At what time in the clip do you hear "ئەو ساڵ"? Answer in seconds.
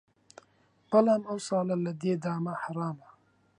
1.29-1.67